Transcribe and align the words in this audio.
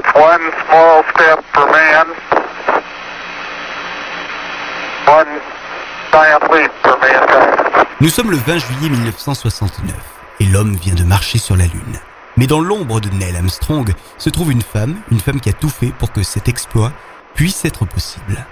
That's 0.00 0.14
one 0.14 0.40
small 0.66 1.02
step 1.12 1.44
for 1.52 1.66
man, 1.66 2.06
one 5.06 5.40
giant 6.10 6.42
leap 6.50 6.70
for 6.82 6.96
mankind. 7.00 7.86
Nous 8.00 8.08
sommes 8.08 8.30
le 8.30 8.38
20 8.38 8.58
juillet 8.58 8.88
1969 8.88 9.94
et 10.40 10.44
l'homme 10.46 10.74
vient 10.76 10.94
de 10.94 11.04
marcher 11.04 11.36
sur 11.36 11.54
la 11.54 11.66
Lune. 11.66 11.98
Mais 12.38 12.46
dans 12.46 12.60
l'ombre 12.60 13.00
de 13.00 13.10
Neil 13.10 13.36
Armstrong 13.36 13.92
se 14.16 14.30
trouve 14.30 14.52
une 14.52 14.62
femme, 14.62 14.96
une 15.10 15.20
femme 15.20 15.38
qui 15.38 15.50
a 15.50 15.52
tout 15.52 15.68
fait 15.68 15.92
pour 15.98 16.12
que 16.12 16.22
cet 16.22 16.48
exploit 16.48 16.92
puisse 17.34 17.66
être 17.66 17.84
possible. 17.84 18.46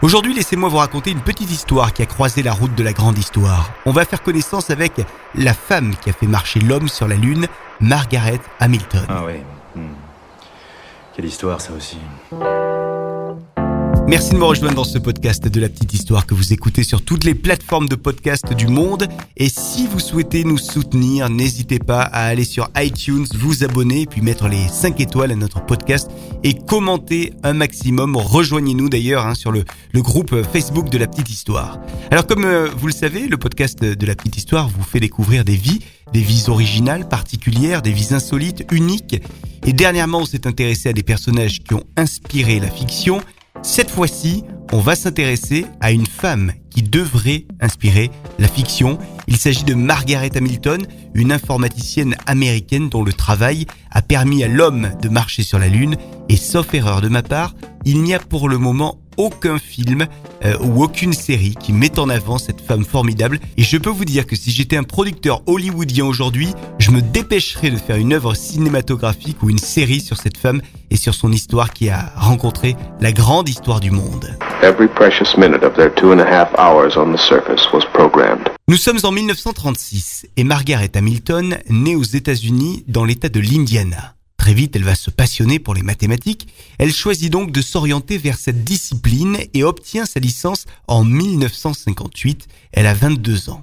Aujourd'hui, 0.00 0.34
laissez-moi 0.34 0.68
vous 0.68 0.78
raconter 0.78 1.12
une 1.12 1.20
petite 1.20 1.52
histoire 1.52 1.92
qui 1.92 2.02
a 2.02 2.06
croisé 2.06 2.42
la 2.42 2.54
route 2.54 2.74
de 2.74 2.82
la 2.82 2.92
grande 2.92 3.18
histoire. 3.18 3.70
On 3.86 3.92
va 3.92 4.04
faire 4.04 4.22
connaissance 4.22 4.70
avec 4.70 4.94
la 5.36 5.54
femme 5.54 5.94
qui 5.94 6.10
a 6.10 6.12
fait 6.12 6.26
marcher 6.26 6.58
l'homme 6.58 6.88
sur 6.88 7.06
la 7.06 7.14
Lune, 7.14 7.46
Margaret 7.80 8.40
Hamilton. 8.58 9.06
Ah 9.08 9.22
oui. 9.24 9.34
Hmm. 9.76 10.01
Ça 11.28 11.72
aussi. 11.76 11.98
Merci 14.08 14.32
de 14.32 14.38
me 14.38 14.44
rejoindre 14.44 14.74
dans 14.74 14.84
ce 14.84 14.98
podcast 14.98 15.46
de 15.46 15.60
la 15.60 15.68
petite 15.68 15.94
histoire 15.94 16.26
que 16.26 16.34
vous 16.34 16.52
écoutez 16.52 16.82
sur 16.82 17.04
toutes 17.04 17.22
les 17.22 17.34
plateformes 17.34 17.88
de 17.88 17.94
podcast 17.94 18.52
du 18.52 18.66
monde. 18.66 19.06
Et 19.36 19.48
si 19.48 19.86
vous 19.86 20.00
souhaitez 20.00 20.42
nous 20.42 20.58
soutenir, 20.58 21.30
n'hésitez 21.30 21.78
pas 21.78 22.02
à 22.02 22.24
aller 22.24 22.44
sur 22.44 22.68
iTunes, 22.76 23.24
vous 23.36 23.62
abonner, 23.62 24.06
puis 24.06 24.20
mettre 24.20 24.48
les 24.48 24.66
5 24.66 25.00
étoiles 25.00 25.30
à 25.30 25.36
notre 25.36 25.64
podcast 25.64 26.10
et 26.42 26.54
commenter 26.54 27.32
un 27.44 27.52
maximum. 27.52 28.16
Rejoignez-nous 28.16 28.88
d'ailleurs 28.88 29.26
hein, 29.26 29.34
sur 29.34 29.52
le, 29.52 29.64
le 29.92 30.02
groupe 30.02 30.42
Facebook 30.52 30.90
de 30.90 30.98
la 30.98 31.06
petite 31.06 31.30
histoire. 31.30 31.78
Alors 32.10 32.26
comme 32.26 32.44
euh, 32.44 32.68
vous 32.76 32.88
le 32.88 32.92
savez, 32.92 33.28
le 33.28 33.36
podcast 33.36 33.80
de 33.80 34.06
la 34.06 34.16
petite 34.16 34.36
histoire 34.36 34.68
vous 34.68 34.82
fait 34.82 35.00
découvrir 35.00 35.44
des 35.44 35.56
vies, 35.56 35.78
des 36.12 36.20
vies 36.20 36.44
originales, 36.48 37.08
particulières, 37.08 37.82
des 37.82 37.92
vies 37.92 38.14
insolites, 38.14 38.64
uniques. 38.70 39.22
Et 39.66 39.72
dernièrement, 39.72 40.18
on 40.18 40.26
s'est 40.26 40.46
intéressé 40.46 40.88
à 40.88 40.92
des 40.92 41.02
personnages 41.02 41.60
qui 41.60 41.74
ont 41.74 41.84
inspiré 41.96 42.60
la 42.60 42.70
fiction 42.70 43.20
cette 43.64 43.90
fois-ci, 43.90 44.42
on 44.72 44.80
va 44.80 44.96
s'intéresser 44.96 45.66
à 45.80 45.92
une 45.92 46.06
femme 46.06 46.52
qui 46.70 46.82
devrait 46.82 47.44
inspirer 47.60 48.10
la 48.40 48.48
fiction. 48.48 48.98
Il 49.28 49.36
s'agit 49.36 49.62
de 49.62 49.74
Margaret 49.74 50.36
Hamilton, 50.36 50.84
une 51.14 51.30
informaticienne 51.30 52.16
américaine 52.26 52.88
dont 52.88 53.04
le 53.04 53.12
travail 53.12 53.66
a 53.92 54.02
permis 54.02 54.42
à 54.42 54.48
l'homme 54.48 54.90
de 55.00 55.08
marcher 55.08 55.44
sur 55.44 55.60
la 55.60 55.68
Lune. 55.68 55.96
Et 56.32 56.36
sauf 56.36 56.72
erreur 56.72 57.02
de 57.02 57.10
ma 57.10 57.22
part, 57.22 57.52
il 57.84 58.02
n'y 58.02 58.14
a 58.14 58.18
pour 58.18 58.48
le 58.48 58.56
moment 58.56 58.98
aucun 59.18 59.58
film 59.58 60.06
euh, 60.46 60.54
ou 60.62 60.82
aucune 60.82 61.12
série 61.12 61.54
qui 61.60 61.74
met 61.74 61.98
en 61.98 62.08
avant 62.08 62.38
cette 62.38 62.62
femme 62.62 62.86
formidable. 62.86 63.38
Et 63.58 63.62
je 63.62 63.76
peux 63.76 63.90
vous 63.90 64.06
dire 64.06 64.26
que 64.26 64.34
si 64.34 64.50
j'étais 64.50 64.78
un 64.78 64.82
producteur 64.82 65.42
hollywoodien 65.46 66.06
aujourd'hui, 66.06 66.54
je 66.78 66.90
me 66.90 67.02
dépêcherais 67.02 67.68
de 67.68 67.76
faire 67.76 67.96
une 67.96 68.14
œuvre 68.14 68.32
cinématographique 68.32 69.42
ou 69.42 69.50
une 69.50 69.58
série 69.58 70.00
sur 70.00 70.16
cette 70.16 70.38
femme 70.38 70.62
et 70.90 70.96
sur 70.96 71.12
son 71.12 71.30
histoire 71.30 71.70
qui 71.70 71.90
a 71.90 72.14
rencontré 72.16 72.76
la 73.02 73.12
grande 73.12 73.50
histoire 73.50 73.80
du 73.80 73.90
monde. 73.90 74.34
Nous 78.68 78.76
sommes 78.78 78.98
en 79.02 79.12
1936 79.12 80.28
et 80.38 80.44
Margaret 80.44 80.92
Hamilton 80.94 81.58
naît 81.68 81.94
aux 81.94 82.02
États-Unis 82.02 82.84
dans 82.88 83.04
l'État 83.04 83.28
de 83.28 83.40
l'Indiana. 83.40 84.14
Très 84.42 84.54
vite, 84.54 84.74
elle 84.74 84.82
va 84.82 84.96
se 84.96 85.08
passionner 85.08 85.60
pour 85.60 85.72
les 85.72 85.84
mathématiques. 85.84 86.48
Elle 86.80 86.92
choisit 86.92 87.30
donc 87.30 87.52
de 87.52 87.62
s'orienter 87.62 88.18
vers 88.18 88.36
cette 88.36 88.64
discipline 88.64 89.38
et 89.54 89.62
obtient 89.62 90.04
sa 90.04 90.18
licence 90.18 90.64
en 90.88 91.04
1958. 91.04 92.48
Elle 92.72 92.88
a 92.88 92.92
22 92.92 93.50
ans. 93.50 93.62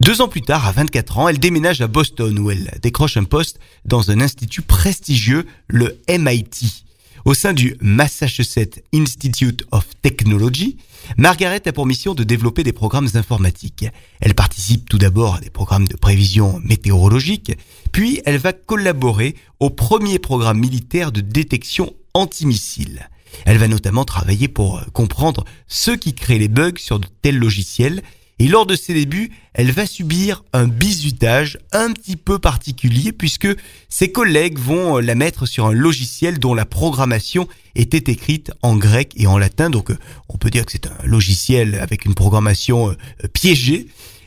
Deux 0.00 0.20
ans 0.20 0.28
plus 0.28 0.42
tard, 0.42 0.66
à 0.66 0.72
24 0.72 1.16
ans, 1.16 1.28
elle 1.30 1.38
déménage 1.38 1.80
à 1.80 1.86
Boston 1.86 2.38
où 2.38 2.50
elle 2.50 2.78
décroche 2.82 3.16
un 3.16 3.24
poste 3.24 3.58
dans 3.86 4.10
un 4.10 4.20
institut 4.20 4.60
prestigieux, 4.60 5.46
le 5.68 5.98
MIT. 6.06 6.84
Au 7.24 7.32
sein 7.32 7.54
du 7.54 7.74
Massachusetts 7.80 8.84
Institute 8.92 9.64
of 9.72 9.86
Technology, 10.02 10.76
Margaret 11.16 11.66
a 11.66 11.72
pour 11.72 11.86
mission 11.86 12.12
de 12.12 12.22
développer 12.22 12.64
des 12.64 12.74
programmes 12.74 13.08
informatiques. 13.14 13.86
Elle 14.20 14.34
participe 14.34 14.90
tout 14.90 14.98
d'abord 14.98 15.36
à 15.36 15.40
des 15.40 15.48
programmes 15.48 15.88
de 15.88 15.96
prévision 15.96 16.60
météorologique, 16.62 17.52
puis 17.92 18.20
elle 18.26 18.36
va 18.36 18.52
collaborer 18.52 19.36
au 19.58 19.70
premier 19.70 20.18
programme 20.18 20.58
militaire 20.58 21.12
de 21.12 21.22
détection 21.22 21.94
antimissiles. 22.12 23.08
Elle 23.46 23.56
va 23.56 23.68
notamment 23.68 24.04
travailler 24.04 24.48
pour 24.48 24.82
comprendre 24.92 25.44
ceux 25.66 25.96
qui 25.96 26.12
créent 26.12 26.38
les 26.38 26.48
bugs 26.48 26.76
sur 26.76 27.00
de 27.00 27.06
tels 27.22 27.38
logiciels 27.38 28.02
et 28.38 28.48
lors 28.48 28.66
de 28.66 28.74
ses 28.74 28.94
débuts, 28.94 29.30
elle 29.52 29.70
va 29.70 29.86
subir 29.86 30.42
un 30.52 30.66
bizutage 30.66 31.58
un 31.72 31.92
petit 31.92 32.16
peu 32.16 32.38
particulier 32.38 33.12
puisque 33.12 33.48
ses 33.88 34.10
collègues 34.10 34.58
vont 34.58 34.98
la 34.98 35.14
mettre 35.14 35.46
sur 35.46 35.66
un 35.66 35.72
logiciel 35.72 36.38
dont 36.38 36.54
la 36.54 36.66
programmation 36.66 37.46
était 37.76 38.10
écrite 38.12 38.50
en 38.62 38.76
grec 38.76 39.12
et 39.16 39.28
en 39.28 39.38
latin. 39.38 39.70
Donc 39.70 39.90
euh, 39.90 39.98
on 40.28 40.36
peut 40.36 40.50
dire 40.50 40.66
que 40.66 40.72
c'est 40.72 40.86
un 40.86 41.06
logiciel 41.06 41.76
avec 41.76 42.04
une 42.04 42.14
programmation 42.14 42.90
euh, 42.90 43.28
piégée. 43.32 43.86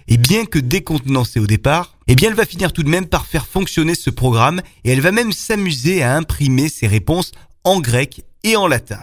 Et 0.09 0.15
bien 0.15 0.45
que 0.45 0.59
décontenancée 0.59 1.41
au 1.41 1.47
départ, 1.47 1.97
eh 2.07 2.15
bien 2.15 2.29
elle 2.29 2.35
va 2.35 2.45
finir 2.45 2.71
tout 2.71 2.83
de 2.83 2.89
même 2.89 3.07
par 3.07 3.25
faire 3.25 3.45
fonctionner 3.45 3.93
ce 3.93 4.09
programme 4.09 4.61
et 4.85 4.91
elle 4.91 5.01
va 5.01 5.11
même 5.11 5.33
s'amuser 5.33 6.01
à 6.01 6.15
imprimer 6.15 6.69
ses 6.69 6.87
réponses 6.87 7.33
en 7.65 7.81
grec 7.81 8.23
et 8.43 8.55
en 8.55 8.67
latin. 8.67 8.99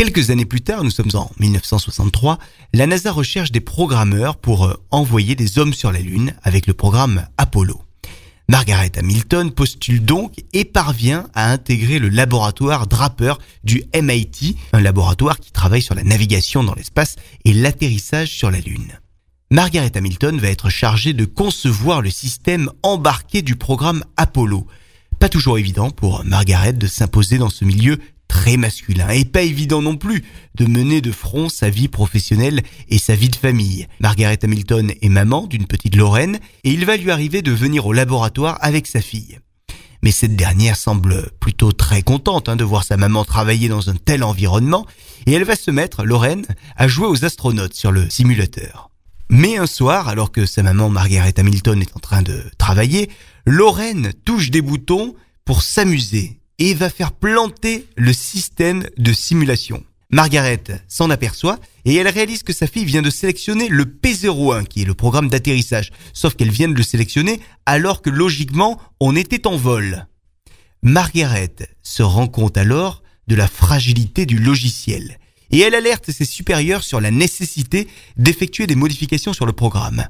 Quelques 0.00 0.30
années 0.30 0.46
plus 0.46 0.62
tard, 0.62 0.82
nous 0.82 0.90
sommes 0.90 1.10
en 1.12 1.30
1963, 1.40 2.38
la 2.72 2.86
NASA 2.86 3.12
recherche 3.12 3.52
des 3.52 3.60
programmeurs 3.60 4.38
pour 4.38 4.64
euh, 4.64 4.82
envoyer 4.90 5.34
des 5.34 5.58
hommes 5.58 5.74
sur 5.74 5.92
la 5.92 5.98
Lune 5.98 6.32
avec 6.42 6.66
le 6.66 6.72
programme 6.72 7.26
Apollo. 7.36 7.82
Margaret 8.48 8.92
Hamilton 8.96 9.50
postule 9.50 10.02
donc 10.02 10.42
et 10.54 10.64
parvient 10.64 11.26
à 11.34 11.52
intégrer 11.52 11.98
le 11.98 12.08
laboratoire 12.08 12.86
Draper 12.86 13.34
du 13.62 13.84
MIT, 13.94 14.56
un 14.72 14.80
laboratoire 14.80 15.38
qui 15.38 15.52
travaille 15.52 15.82
sur 15.82 15.94
la 15.94 16.02
navigation 16.02 16.64
dans 16.64 16.74
l'espace 16.74 17.16
et 17.44 17.52
l'atterrissage 17.52 18.30
sur 18.30 18.50
la 18.50 18.60
Lune. 18.60 18.98
Margaret 19.50 19.94
Hamilton 19.94 20.38
va 20.38 20.48
être 20.48 20.70
chargée 20.70 21.12
de 21.12 21.26
concevoir 21.26 22.00
le 22.00 22.08
système 22.08 22.70
embarqué 22.82 23.42
du 23.42 23.54
programme 23.54 24.02
Apollo. 24.16 24.66
Pas 25.18 25.28
toujours 25.28 25.58
évident 25.58 25.90
pour 25.90 26.24
Margaret 26.24 26.72
de 26.72 26.86
s'imposer 26.86 27.36
dans 27.36 27.50
ce 27.50 27.66
milieu 27.66 27.98
très 28.30 28.56
masculin 28.56 29.08
et 29.08 29.24
pas 29.24 29.42
évident 29.42 29.82
non 29.82 29.96
plus 29.96 30.22
de 30.54 30.64
mener 30.64 31.00
de 31.00 31.10
front 31.10 31.48
sa 31.48 31.68
vie 31.68 31.88
professionnelle 31.88 32.62
et 32.88 32.98
sa 32.98 33.16
vie 33.16 33.28
de 33.28 33.34
famille. 33.34 33.88
Margaret 33.98 34.38
Hamilton 34.44 34.92
est 35.02 35.08
maman 35.08 35.48
d'une 35.48 35.66
petite 35.66 35.96
Lorraine 35.96 36.38
et 36.62 36.70
il 36.70 36.86
va 36.86 36.96
lui 36.96 37.10
arriver 37.10 37.42
de 37.42 37.50
venir 37.50 37.86
au 37.86 37.92
laboratoire 37.92 38.56
avec 38.60 38.86
sa 38.86 39.00
fille. 39.00 39.40
Mais 40.02 40.12
cette 40.12 40.36
dernière 40.36 40.76
semble 40.76 41.32
plutôt 41.40 41.72
très 41.72 42.02
contente 42.02 42.48
hein, 42.48 42.54
de 42.54 42.62
voir 42.62 42.84
sa 42.84 42.96
maman 42.96 43.24
travailler 43.24 43.68
dans 43.68 43.90
un 43.90 43.96
tel 43.96 44.22
environnement 44.22 44.86
et 45.26 45.32
elle 45.32 45.44
va 45.44 45.56
se 45.56 45.72
mettre, 45.72 46.04
Lorraine, 46.04 46.46
à 46.76 46.86
jouer 46.86 47.08
aux 47.08 47.24
astronautes 47.24 47.74
sur 47.74 47.90
le 47.90 48.08
simulateur. 48.08 48.90
Mais 49.28 49.56
un 49.56 49.66
soir, 49.66 50.06
alors 50.06 50.30
que 50.30 50.46
sa 50.46 50.62
maman 50.62 50.88
Margaret 50.88 51.34
Hamilton 51.36 51.82
est 51.82 51.96
en 51.96 52.00
train 52.00 52.22
de 52.22 52.44
travailler, 52.58 53.10
Lorraine 53.44 54.12
touche 54.24 54.52
des 54.52 54.62
boutons 54.62 55.16
pour 55.44 55.62
s'amuser 55.62 56.39
et 56.60 56.74
va 56.74 56.90
faire 56.90 57.12
planter 57.12 57.86
le 57.96 58.12
système 58.12 58.84
de 58.98 59.12
simulation. 59.12 59.82
Margaret 60.12 60.62
s'en 60.88 61.08
aperçoit 61.08 61.58
et 61.84 61.94
elle 61.94 62.08
réalise 62.08 62.42
que 62.42 62.52
sa 62.52 62.66
fille 62.66 62.84
vient 62.84 63.02
de 63.02 63.10
sélectionner 63.10 63.68
le 63.68 63.84
P01 63.84 64.64
qui 64.64 64.82
est 64.82 64.84
le 64.84 64.94
programme 64.94 65.28
d'atterrissage, 65.28 65.90
sauf 66.12 66.34
qu'elle 66.34 66.50
vient 66.50 66.68
de 66.68 66.74
le 66.74 66.82
sélectionner 66.82 67.40
alors 67.64 68.02
que 68.02 68.10
logiquement 68.10 68.80
on 69.00 69.16
était 69.16 69.46
en 69.46 69.56
vol. 69.56 70.06
Margaret 70.82 71.54
se 71.82 72.02
rend 72.02 72.26
compte 72.26 72.56
alors 72.56 73.02
de 73.28 73.36
la 73.36 73.48
fragilité 73.48 74.26
du 74.26 74.38
logiciel 74.38 75.18
et 75.52 75.60
elle 75.60 75.74
alerte 75.74 76.10
ses 76.10 76.24
supérieurs 76.24 76.82
sur 76.82 77.00
la 77.00 77.10
nécessité 77.10 77.88
d'effectuer 78.16 78.66
des 78.66 78.74
modifications 78.74 79.32
sur 79.32 79.46
le 79.46 79.52
programme. 79.52 80.06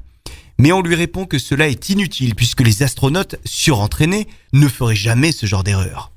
Mais 0.58 0.72
on 0.72 0.82
lui 0.82 0.94
répond 0.94 1.26
que 1.26 1.38
cela 1.38 1.68
est 1.68 1.88
inutile 1.90 2.34
puisque 2.34 2.60
les 2.60 2.82
astronautes 2.82 3.36
surentraînés 3.44 4.28
ne 4.52 4.68
feraient 4.68 4.96
jamais 4.96 5.32
ce 5.32 5.46
genre 5.46 5.64
d'erreur. 5.64 6.12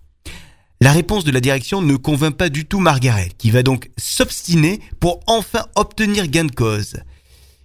La 0.84 0.92
réponse 0.92 1.24
de 1.24 1.32
la 1.32 1.40
direction 1.40 1.82
ne 1.82 1.96
convainc 1.96 2.36
pas 2.36 2.50
du 2.50 2.66
tout 2.66 2.82
Margaret, 2.82 3.30
qui 3.38 3.52
va 3.52 3.64
donc 3.64 3.90
s'obstiner 3.96 4.82
pour 5.00 5.22
enfin 5.28 5.64
obtenir 5.78 6.28
gain 6.28 6.44
de 6.44 6.52
cause. 6.52 6.98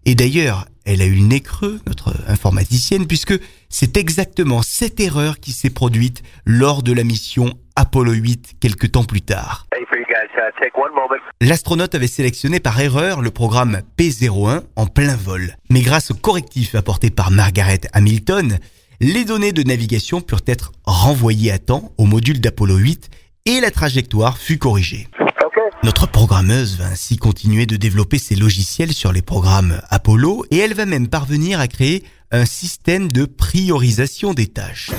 Et 0.04 0.14
d'ailleurs, 0.14 0.66
elle 0.84 1.02
a 1.02 1.04
eu 1.04 1.16
le 1.16 1.22
nez 1.22 1.40
creux, 1.40 1.80
notre 1.88 2.14
informaticienne, 2.28 3.08
puisque 3.08 3.34
c'est 3.68 3.96
exactement 3.96 4.62
cette 4.62 5.00
erreur 5.00 5.40
qui 5.40 5.50
s'est 5.50 5.68
produite 5.68 6.22
lors 6.46 6.84
de 6.84 6.92
la 6.92 7.02
mission 7.02 7.54
Apollo 7.74 8.12
8 8.12 8.52
quelques 8.60 8.92
temps 8.92 9.02
plus 9.02 9.22
tard. 9.22 9.66
L'astronaute 11.40 11.96
avait 11.96 12.06
sélectionné 12.06 12.60
par 12.60 12.78
erreur 12.78 13.20
le 13.20 13.32
programme 13.32 13.82
P01 13.98 14.62
en 14.76 14.86
plein 14.86 15.16
vol. 15.16 15.56
Mais 15.70 15.80
grâce 15.80 16.12
au 16.12 16.14
correctif 16.14 16.76
apporté 16.76 17.10
par 17.10 17.32
Margaret 17.32 17.80
Hamilton, 17.94 18.60
les 19.00 19.24
données 19.24 19.52
de 19.52 19.62
navigation 19.62 20.20
purent 20.20 20.42
être 20.46 20.72
renvoyées 20.84 21.52
à 21.52 21.58
temps 21.58 21.92
au 21.98 22.04
module 22.04 22.40
d'Apollo 22.40 22.76
8 22.76 23.10
et 23.46 23.60
la 23.60 23.70
trajectoire 23.70 24.38
fut 24.38 24.58
corrigée. 24.58 25.08
Notre 25.84 26.08
programmeuse 26.08 26.76
va 26.76 26.86
ainsi 26.86 27.16
continuer 27.16 27.66
de 27.66 27.76
développer 27.76 28.18
ses 28.18 28.34
logiciels 28.34 28.92
sur 28.92 29.12
les 29.12 29.22
programmes 29.22 29.80
Apollo 29.90 30.44
et 30.50 30.58
elle 30.58 30.74
va 30.74 30.86
même 30.86 31.06
parvenir 31.06 31.60
à 31.60 31.68
créer 31.68 32.02
un 32.32 32.44
système 32.44 33.10
de 33.12 33.24
priorisation 33.24 34.34
des 34.34 34.48
tâches. 34.48 34.90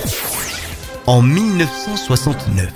En 1.06 1.20
1969, 1.20 2.72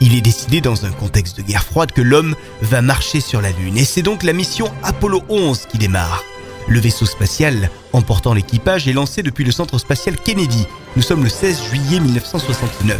Il 0.00 0.16
est 0.16 0.20
décidé 0.20 0.60
dans 0.60 0.86
un 0.86 0.90
contexte 0.90 1.36
de 1.38 1.42
guerre 1.42 1.64
froide 1.64 1.92
que 1.92 2.02
l'homme 2.02 2.34
va 2.62 2.82
marcher 2.82 3.20
sur 3.20 3.40
la 3.40 3.50
Lune 3.52 3.76
et 3.76 3.84
c'est 3.84 4.02
donc 4.02 4.22
la 4.22 4.32
mission 4.32 4.70
Apollo 4.82 5.22
11 5.28 5.66
qui 5.66 5.78
démarre. 5.78 6.24
Le 6.68 6.80
vaisseau 6.80 7.06
spatial 7.06 7.70
emportant 7.94 8.34
l'équipage 8.34 8.88
est 8.88 8.92
lancé 8.92 9.22
depuis 9.22 9.42
le 9.42 9.52
centre 9.52 9.78
spatial 9.78 10.16
Kennedy. 10.18 10.66
Nous 10.96 11.02
sommes 11.02 11.24
le 11.24 11.30
16 11.30 11.62
juillet 11.64 11.98
1969. 11.98 12.98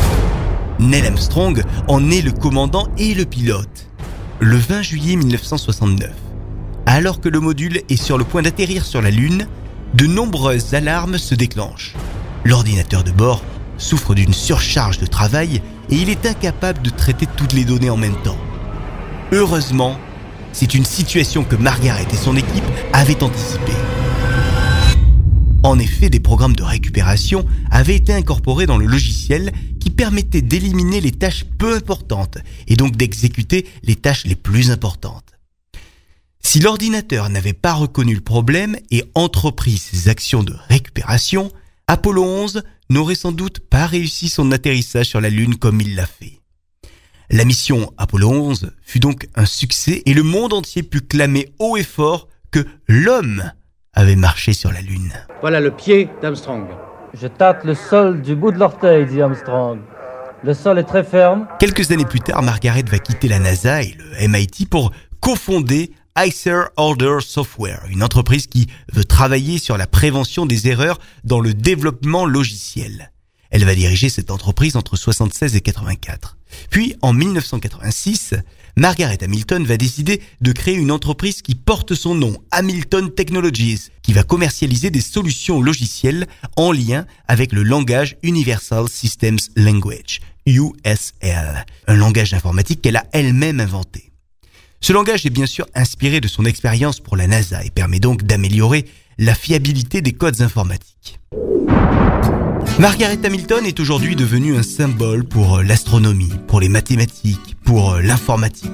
Neil 0.79 1.07
Armstrong 1.07 1.63
en 1.87 2.11
est 2.11 2.23
le 2.23 2.33
commandant 2.33 2.89
et 2.97 3.13
le 3.13 3.27
pilote. 3.27 3.91
Le 4.41 4.57
20 4.57 4.81
juillet 4.81 5.17
1969, 5.17 6.11
alors 6.87 7.21
que 7.21 7.29
le 7.29 7.41
module 7.41 7.83
est 7.91 8.03
sur 8.03 8.17
le 8.17 8.25
point 8.25 8.41
d'atterrir 8.41 8.87
sur 8.87 9.03
la 9.03 9.11
Lune, 9.11 9.47
de 9.93 10.07
nombreuses 10.07 10.73
alarmes 10.73 11.19
se 11.19 11.35
déclenchent. 11.35 11.95
L'ordinateur 12.45 13.05
de 13.05 13.11
bord 13.11 13.43
souffre 13.77 14.15
d'une 14.15 14.33
surcharge 14.33 14.99
de 14.99 15.07
travail 15.07 15.61
et 15.91 15.97
il 15.97 16.09
est 16.09 16.25
incapable 16.25 16.81
de 16.81 16.91
traiter 16.91 17.27
toutes 17.37 17.53
les 17.53 17.65
données 17.65 17.91
en 17.91 17.99
même 17.99 18.17
temps. 18.23 18.39
Heureusement, 19.33 19.99
c'est 20.53 20.75
une 20.75 20.85
situation 20.85 21.45
que 21.45 21.57
Margaret 21.57 22.07
et 22.13 22.17
son 22.17 22.37
équipe 22.37 22.65
avaient 22.93 23.23
anticipée. 23.23 23.73
En 25.63 25.79
effet, 25.79 26.09
des 26.09 26.21
programmes 26.21 26.55
de 26.55 26.63
récupération 26.63 27.45
avaient 27.71 27.97
été 27.97 28.13
incorporés 28.13 28.67
dans 28.67 28.79
le 28.79 28.87
logiciel 28.87 29.53
qui 29.81 29.91
permettaient 29.91 30.43
d'éliminer 30.43 31.01
les 31.01 31.13
tâches 31.13 31.45
peu 31.59 31.75
importantes 31.75 32.39
et 32.69 32.77
donc 32.77 32.97
d'exécuter 32.97 33.67
les 33.83 33.97
tâches 33.97 34.25
les 34.25 34.37
plus 34.37 34.71
importantes. 34.71 35.39
Si 36.41 36.61
l'ordinateur 36.61 37.29
n'avait 37.29 37.53
pas 37.53 37.75
reconnu 37.75 38.15
le 38.15 38.21
problème 38.21 38.77
et 38.91 39.05
entrepris 39.15 39.77
ses 39.77 40.09
actions 40.09 40.45
de 40.45 40.55
récupération, 40.69 41.53
Apollo 41.89 42.23
11 42.23 42.63
n'aurait 42.91 43.15
sans 43.15 43.33
doute 43.33 43.61
pas 43.61 43.87
réussi 43.87 44.29
son 44.29 44.53
atterrissage 44.53 45.07
sur 45.07 45.21
la 45.21 45.29
Lune 45.29 45.57
comme 45.57 45.81
il 45.81 45.95
l'a 45.95 46.07
fait. 46.07 46.41
La 47.31 47.45
mission 47.45 47.93
Apollo 47.99 48.31
11 48.31 48.71
fut 48.81 49.01
donc 49.01 49.29
un 49.35 49.45
succès 49.45 50.03
et 50.07 50.15
le 50.15 50.23
monde 50.23 50.55
entier 50.55 50.83
put 50.83 51.03
clamer 51.03 51.53
haut 51.59 51.77
et 51.77 51.83
fort 51.83 52.27
que 52.51 52.61
l'homme 52.87 53.53
avait 53.93 54.17
marché 54.17 54.55
sur 54.55 54.73
la 54.73 54.81
Lune. 54.81 55.13
Voilà 55.43 55.61
le 55.61 55.71
pied 55.71 56.09
d'Armstrong. 56.23 56.65
Je 57.13 57.27
tâte 57.27 57.65
le 57.65 57.75
sol 57.75 58.23
du 58.23 58.35
bout 58.35 58.51
de 58.51 58.59
l'orteil, 58.59 59.05
dit 59.05 59.21
Armstrong. 59.21 59.81
Le 60.43 60.55
sol 60.55 60.79
est 60.79 60.85
très 60.85 61.05
ferme. 61.05 61.47
Quelques 61.59 61.91
années 61.91 62.07
plus 62.07 62.21
tard, 62.21 62.43
Margaret 62.43 62.85
va 62.89 62.99
quitter 62.99 63.29
la 63.29 63.41
NASA 63.41 63.83
et 63.83 63.95
le 63.99 64.27
MIT 64.27 64.67
pour 64.71 64.91
cofonder 65.21 65.93
ICER 66.17 66.63
Order 66.77 67.19
Software, 67.21 67.83
une 67.91 68.03
entreprise 68.03 68.47
qui 68.47 68.69
veut 68.91 69.05
travailler 69.05 69.59
sur 69.59 69.77
la 69.77 69.87
prévention 69.87 70.47
des 70.47 70.67
erreurs 70.69 70.99
dans 71.25 71.41
le 71.41 71.53
développement 71.53 72.25
logiciel. 72.25 73.11
Elle 73.51 73.65
va 73.65 73.75
diriger 73.75 74.09
cette 74.09 74.31
entreprise 74.31 74.77
entre 74.77 74.97
76 74.97 75.57
et 75.57 75.61
84. 75.61 76.37
Puis, 76.71 76.97
en 77.03 77.13
1986, 77.13 78.35
Margaret 78.77 79.23
Hamilton 79.23 79.65
va 79.65 79.77
décider 79.77 80.21
de 80.41 80.53
créer 80.53 80.75
une 80.75 80.93
entreprise 80.93 81.43
qui 81.43 81.55
porte 81.55 81.95
son 81.95 82.15
nom, 82.15 82.37
Hamilton 82.51 83.11
Technologies, 83.13 83.89
qui 84.03 84.13
va 84.13 84.23
commercialiser 84.23 84.91
des 84.91 85.01
solutions 85.01 85.61
logicielles 85.61 86.27
en 86.57 86.73
lien 86.73 87.07
avec 87.27 87.53
le 87.53 87.63
langage 87.63 88.17
Universal 88.23 88.89
Systems 88.89 89.39
Language, 89.57 90.21
USL, 90.47 91.65
un 91.87 91.97
langage 91.97 92.35
informatique 92.35 92.83
qu'elle 92.83 92.97
a 92.97 93.07
elle-même 93.13 93.61
inventé. 93.61 94.13
Ce 94.81 94.93
langage 94.93 95.27
est 95.27 95.31
bien 95.31 95.47
sûr 95.47 95.67
inspiré 95.75 96.21
de 96.21 96.29
son 96.29 96.45
expérience 96.45 97.01
pour 97.01 97.17
la 97.17 97.27
NASA 97.27 97.65
et 97.65 97.71
permet 97.71 97.99
donc 97.99 98.23
d'améliorer 98.23 98.87
la 99.19 99.35
fiabilité 99.35 100.03
des 100.03 100.13
codes 100.13 100.41
informatiques. 100.41 101.19
Margaret 102.79 103.19
Hamilton 103.25 103.67
est 103.67 103.81
aujourd'hui 103.81 104.15
devenue 104.15 104.57
un 104.57 104.63
symbole 104.63 105.25
pour 105.25 105.63
l'astronomie, 105.63 106.31
pour 106.47 106.61
les 106.61 106.69
mathématiques, 106.69 107.57
pour 107.65 107.97
l'informatique. 107.97 108.71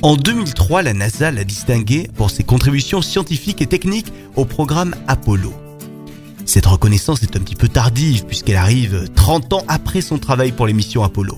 En 0.00 0.16
2003, 0.16 0.80
la 0.80 0.94
NASA 0.94 1.30
l'a 1.30 1.44
distinguée 1.44 2.08
pour 2.16 2.30
ses 2.30 2.42
contributions 2.42 3.02
scientifiques 3.02 3.60
et 3.60 3.66
techniques 3.66 4.14
au 4.34 4.46
programme 4.46 4.94
Apollo. 5.08 5.52
Cette 6.46 6.64
reconnaissance 6.64 7.22
est 7.22 7.36
un 7.36 7.40
petit 7.40 7.54
peu 7.54 7.68
tardive 7.68 8.24
puisqu'elle 8.24 8.56
arrive 8.56 9.10
30 9.14 9.52
ans 9.52 9.64
après 9.68 10.00
son 10.00 10.16
travail 10.16 10.52
pour 10.52 10.66
les 10.66 10.72
missions 10.72 11.02
Apollo. 11.02 11.36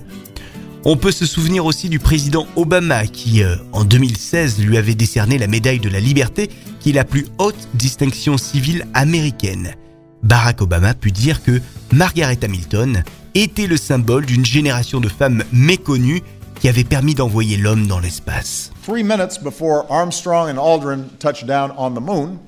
On 0.84 0.96
peut 0.96 1.10
se 1.10 1.26
souvenir 1.26 1.66
aussi 1.66 1.88
du 1.88 1.98
président 1.98 2.46
Obama 2.54 3.04
qui, 3.08 3.42
euh, 3.42 3.56
en 3.72 3.84
2016, 3.84 4.60
lui 4.60 4.76
avait 4.76 4.94
décerné 4.94 5.38
la 5.38 5.48
médaille 5.48 5.80
de 5.80 5.88
la 5.88 5.98
liberté, 5.98 6.50
qui 6.78 6.90
est 6.90 6.92
la 6.92 7.04
plus 7.04 7.26
haute 7.38 7.68
distinction 7.74 8.38
civile 8.38 8.86
américaine. 8.94 9.74
Barack 10.22 10.60
Obama 10.60 10.94
put 10.94 11.10
dire 11.10 11.42
que 11.42 11.60
Margaret 11.92 12.38
Hamilton 12.42 13.02
était 13.34 13.66
le 13.66 13.76
symbole 13.76 14.26
d'une 14.26 14.44
génération 14.44 15.00
de 15.00 15.08
femmes 15.08 15.44
méconnues 15.52 16.22
qui 16.60 16.68
avait 16.68 16.84
permis 16.84 17.14
d'envoyer 17.14 17.56
l'homme 17.56 17.86
dans 17.86 18.00
l'espace. 18.00 18.72
Three 18.84 19.04
minutes 19.04 19.42
before 19.42 19.86
Armstrong 19.90 20.48
and 20.50 20.58
Aldrin 20.58 21.04
touched 21.20 21.46
down 21.46 21.72
on 21.76 21.94
the 21.94 22.00
moon, 22.00 22.38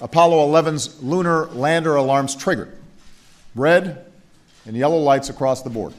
Apollo 0.00 0.48
11's 0.48 0.98
lunar 1.02 1.48
lander 1.54 1.96
alarms 1.96 2.34
triggered. 2.36 2.68
Red 3.54 3.98
and 4.66 4.74
yellow 4.74 4.98
lights 4.98 5.28
across 5.28 5.62
the 5.62 5.70
board. 5.70 5.92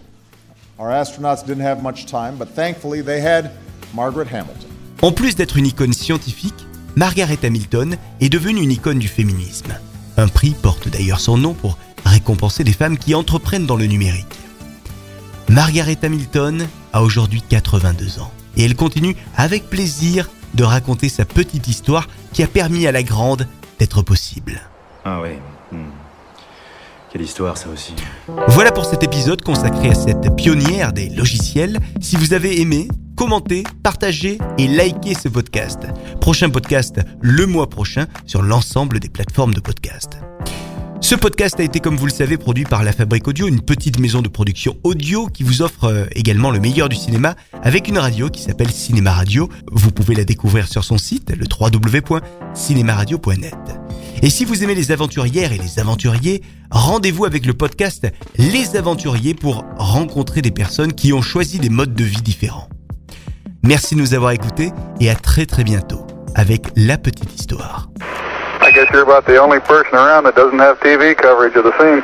Our 0.80 0.90
astronauts 0.90 1.46
didn't 1.46 1.64
have 1.64 1.84
much 1.84 2.08
time, 2.08 2.38
but 2.38 2.50
thankfully 2.50 3.02
they 3.02 3.22
had 3.22 3.52
Margaret 3.94 4.28
Hamilton. 4.28 4.70
En 5.04 5.12
plus 5.12 5.36
d'être 5.36 5.58
une 5.58 5.68
icône 5.68 5.94
scientifique, 5.94 6.66
Margaret 6.96 7.38
Hamilton 7.44 7.98
est 8.22 8.30
devenue 8.30 8.62
une 8.62 8.72
icône 8.72 9.00
du 9.00 9.08
féminisme. 9.08 9.74
Un 10.18 10.28
prix 10.28 10.52
porte 10.52 10.88
d'ailleurs 10.90 11.20
son 11.20 11.38
nom 11.38 11.54
pour 11.54 11.78
récompenser 12.06 12.64
des 12.64 12.74
femmes 12.74 12.98
qui 12.98 13.16
entreprennent 13.16 13.66
dans 13.66 13.76
le 13.76 13.86
numérique. 13.86 14.38
Margaret 15.50 15.98
Hamilton 16.04 16.68
a 16.94 17.04
aujourd'hui 17.04 17.42
82 17.48 18.20
ans 18.20 18.32
et 18.58 18.64
elle 18.64 18.76
continue 18.76 19.16
avec 19.36 19.70
plaisir 19.70 20.30
de 20.54 20.64
raconter 20.64 21.10
sa 21.10 21.26
petite 21.26 21.68
histoire 21.68 22.08
qui 22.32 22.44
a 22.44 22.48
permis 22.48 22.86
à 22.86 22.92
la 22.92 23.04
grande 23.04 23.48
d'être 23.80 24.02
possible. 24.02 24.62
Ah 25.04 25.20
ouais. 25.22 25.40
hmm. 25.72 25.78
Quelle 27.12 27.22
histoire 27.22 27.58
ça 27.58 27.70
aussi. 27.70 27.94
Voilà 28.48 28.72
pour 28.72 28.86
cet 28.86 29.04
épisode 29.04 29.42
consacré 29.44 29.90
à 29.90 29.96
cette 29.96 30.36
pionnière 30.36 30.94
des 30.94 31.10
logiciels. 31.10 31.80
Si 32.02 32.16
vous 32.16 32.34
avez 32.34 32.60
aimé, 32.60 32.88
commentez, 33.16 33.64
partagez 33.84 34.38
et 34.58 34.68
likez 34.68 35.16
ce 35.16 35.30
podcast. 35.30 35.80
Prochain 36.22 36.50
podcast 36.50 37.02
le 37.22 37.46
mois 37.46 37.70
prochain 37.70 38.08
sur 38.26 38.42
l'ensemble 38.42 39.00
des 39.00 39.10
plateformes 39.10 39.54
de 39.54 39.60
podcast. 39.60 40.18
Ce 41.04 41.14
podcast 41.16 41.60
a 41.60 41.64
été, 41.64 41.82
comme 41.82 41.98
vous 41.98 42.06
le 42.06 42.14
savez, 42.14 42.38
produit 42.38 42.64
par 42.64 42.82
La 42.82 42.94
Fabrique 42.94 43.28
Audio, 43.28 43.50
une 43.50 43.60
petite 43.60 44.00
maison 44.00 44.22
de 44.22 44.30
production 44.30 44.78
audio 44.84 45.28
qui 45.28 45.44
vous 45.44 45.62
offre 45.62 45.84
euh, 45.84 46.06
également 46.16 46.50
le 46.50 46.62
meilleur 46.62 46.88
du 46.88 46.96
cinéma 46.96 47.36
avec 47.62 47.90
une 47.90 47.98
radio 47.98 48.30
qui 48.30 48.42
s'appelle 48.42 48.72
Cinéma 48.72 49.12
Radio. 49.12 49.50
Vous 49.70 49.92
pouvez 49.92 50.16
la 50.16 50.24
découvrir 50.24 50.70
sur 50.70 50.86
son 50.86 50.98
site, 50.98 51.34
le 51.36 51.46
www.cinémaradio.net. 51.46 53.54
Et 54.22 54.30
si 54.30 54.46
vous 54.46 54.64
aimez 54.64 54.76
les 54.76 54.94
aventurières 54.94 55.52
et 55.52 55.58
les 55.58 55.78
aventuriers, 55.78 56.42
rendez-vous 56.72 57.26
avec 57.26 57.46
le 57.46 57.54
podcast 57.54 58.08
Les 58.38 58.78
Aventuriers 58.78 59.34
pour 59.34 59.66
rencontrer 59.78 60.42
des 60.42 60.52
personnes 60.52 60.94
qui 60.94 61.12
ont 61.12 61.22
choisi 61.22 61.60
des 61.60 61.70
modes 61.70 61.96
de 61.96 62.06
vie 62.06 62.22
différents. 62.22 62.70
Merci 63.66 63.96
de 63.96 64.02
nous 64.02 64.14
avoir 64.14 64.32
écoutés 64.32 64.72
et 65.00 65.10
à 65.10 65.16
très 65.16 65.46
très 65.46 65.64
bientôt 65.64 66.06
avec 66.36 66.64
La 66.76 66.98
Petite 66.98 67.34
Histoire. 67.34 67.88
I 68.62 68.72
guess 68.74 68.88
you're 68.92 69.04
about 69.04 69.26
the 69.26 69.40
only 69.42 69.62
person 69.62 69.96
around 69.96 70.26
that 70.26 70.36
doesn't 70.36 70.60
have 70.60 70.82
TV 70.82 71.16
coverage 71.16 71.56
of 71.56 71.64
the 71.64 71.72
scene. 71.80 72.04